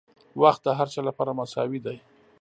•وخت 0.41 0.61
د 0.63 0.67
هر 0.79 0.87
چا 0.93 1.01
لپاره 1.09 1.31
مساوي 1.39 1.79
دی. 1.85 1.97